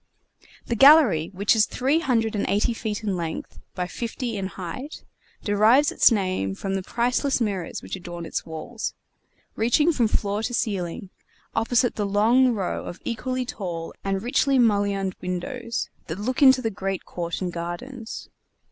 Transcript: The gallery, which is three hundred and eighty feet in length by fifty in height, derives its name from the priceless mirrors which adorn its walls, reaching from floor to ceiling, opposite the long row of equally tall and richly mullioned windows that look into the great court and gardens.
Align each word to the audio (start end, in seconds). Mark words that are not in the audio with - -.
The 0.65 0.75
gallery, 0.75 1.29
which 1.31 1.55
is 1.55 1.67
three 1.67 1.99
hundred 1.99 2.35
and 2.35 2.43
eighty 2.49 2.73
feet 2.73 3.03
in 3.03 3.15
length 3.15 3.59
by 3.75 3.85
fifty 3.85 4.35
in 4.35 4.47
height, 4.47 5.03
derives 5.43 5.91
its 5.91 6.11
name 6.11 6.55
from 6.55 6.73
the 6.73 6.81
priceless 6.81 7.39
mirrors 7.39 7.83
which 7.83 7.95
adorn 7.95 8.25
its 8.25 8.43
walls, 8.43 8.95
reaching 9.55 9.91
from 9.93 10.07
floor 10.07 10.41
to 10.41 10.55
ceiling, 10.55 11.11
opposite 11.53 11.97
the 11.97 12.07
long 12.07 12.47
row 12.49 12.83
of 12.83 12.99
equally 13.05 13.45
tall 13.45 13.93
and 14.03 14.23
richly 14.23 14.57
mullioned 14.57 15.13
windows 15.21 15.91
that 16.07 16.17
look 16.19 16.41
into 16.41 16.63
the 16.63 16.71
great 16.71 17.05
court 17.05 17.39
and 17.39 17.53
gardens. 17.53 18.27